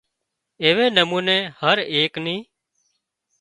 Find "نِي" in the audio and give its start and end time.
2.25-2.35